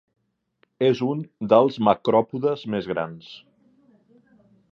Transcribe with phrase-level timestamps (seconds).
[0.87, 1.21] És un
[1.51, 3.31] dels macròpodes més grans.